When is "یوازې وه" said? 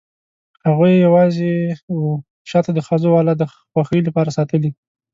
1.05-2.11